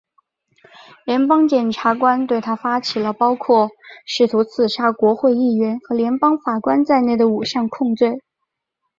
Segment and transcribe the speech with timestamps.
[1.05, 3.69] 联邦检察官对他发起了包括
[4.03, 8.19] 试图刺杀国会议员和联邦法官在内的五项控罪。